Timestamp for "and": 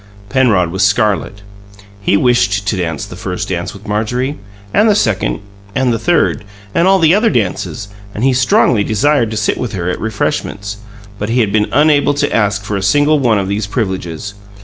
4.73-4.89, 5.75-5.93, 6.73-6.87, 8.15-8.23